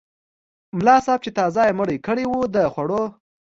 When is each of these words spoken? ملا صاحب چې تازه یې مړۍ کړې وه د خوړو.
ملا 0.77 0.95
صاحب 1.05 1.19
چې 1.25 1.31
تازه 1.37 1.61
یې 1.67 1.73
مړۍ 1.79 1.97
کړې 2.05 2.25
وه 2.27 2.41
د 2.55 2.57
خوړو. 2.73 3.03